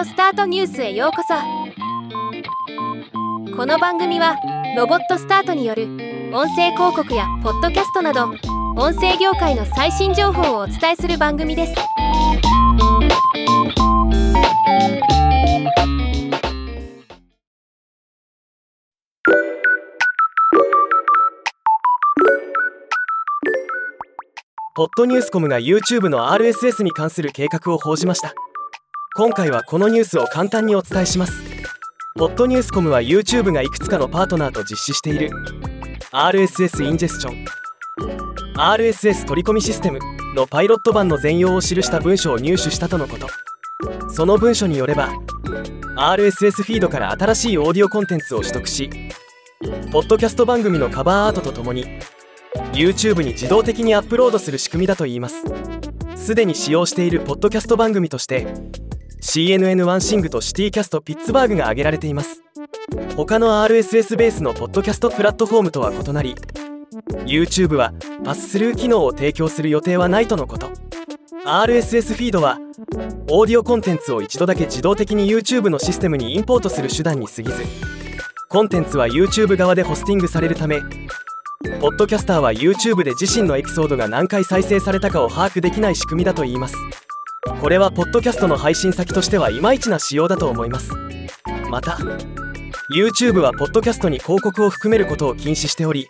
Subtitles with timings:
[0.00, 1.34] オスタートニュースへようこそ。
[3.54, 4.34] この番組は
[4.74, 5.88] ロボットスタートによる
[6.32, 8.30] 音声広告やポッドキャストなど
[8.76, 11.74] 音声業界の最新情報をお伝えする番組です。
[24.74, 28.32] ポッドニュースコムが YouTube の RSS に関する計画を報じました。
[29.16, 31.42] 今回はこのニュースを簡単にお伝えします。
[32.16, 35.30] ポッドニュースコムは YouTube がいくつかのパートナーと実施している。
[36.12, 37.44] RSS インジェスチョン。
[38.56, 39.98] RSS 取り込みシステム
[40.36, 43.26] のパイロット版の全容を記した文書を入手したとのこと。
[44.10, 45.10] その文書によれば
[45.96, 48.90] RSS フィードから新しいオーディオコンテンツを取得し
[49.90, 51.84] ポッドキャスト番組のカバーアートとともに
[52.72, 55.42] YouTube に自動的にアップロードする仕組みだといいます。
[56.16, 58.46] すでに使用しているポッドキャスト番組として
[59.20, 62.42] CNN ワンシングとシティキャストピッツバーグが挙げられています。
[63.16, 66.34] 他の RSS ベースのポッドキャストプラットフォームとは異なり
[67.26, 67.92] YouTube は
[68.24, 70.70] パススルー機能を提供する予定はないとのこと。
[71.44, 72.58] RSS フィードは
[73.28, 77.64] オーディオコンテンツを一度だけ自動的に YouTube のシステムにインポートする手段に過ぎず
[78.48, 80.80] コンテンツは YouTube 側でホスティングされるため
[81.80, 86.76] ポッドキャスターは YouTube で自身のエピソードが何回再生されたかを把握できない仕組みだといいます。
[87.60, 90.92] これはポッドキャストの配信先としてはいまいちな仕様だと思います。
[91.70, 91.98] また
[92.92, 96.08] YouTube はポッドキャストに広告を含めることを禁止しており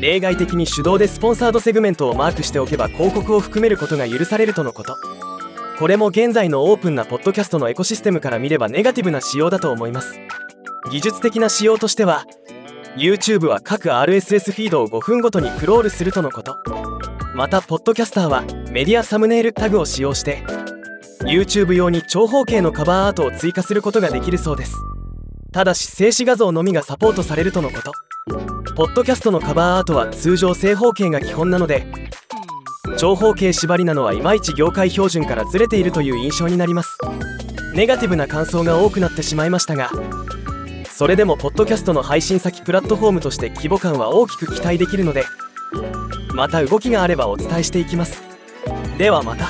[0.00, 4.96] 例外的に手動でスポンサードセグメントをマークしておけば広告を含めることが許されるとのこと。
[5.78, 10.20] これも現在のオープンなポッドキャストのエコシステムから見ればネガティブな仕様だと思います。
[10.90, 12.24] 技術的な仕様としては
[12.96, 16.81] YouTube は各 RSS フィードを5分ごとにクロールするとのこと。
[17.34, 20.44] またポッドキャスターはメディアサムネイルタグを使用して
[21.20, 24.74] YouTube 用に長方形のカバーアートを追加することができるそうです。
[25.52, 27.92] ただし静止画像のみがサポートされるとのこと。
[28.74, 31.86] ポッドキャストのカバーアートは通常正方形が基本なので
[32.96, 36.98] 長方形縛りなのはいまいち業界標準からずれているという印象になります。
[37.74, 39.90] ネガティブな感想が多くなってしまいましたが
[40.90, 45.24] それでもポッドキャストの配信先プラットフォームとして規模感は大きく期待できるので
[46.34, 48.22] また動きがあればお伝えしていきます。
[48.96, 49.48] ではまた。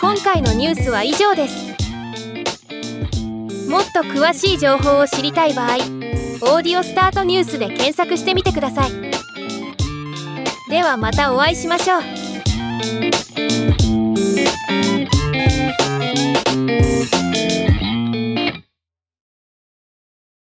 [0.00, 1.72] 今回のニュースは以上です。
[3.68, 5.76] もっと詳しい情報を知りたい場合
[6.54, 8.90] 「オーディオスタートニュース」で検索してみてください。
[10.68, 12.02] ではまたお会いしましょう。